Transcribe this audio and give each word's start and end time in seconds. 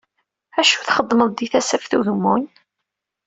Acu 0.59 0.75
i 0.79 0.83
txeddmeḍ 0.87 1.29
di 1.33 1.47
Tasaft 1.51 1.91
Ugemmun? 1.97 2.43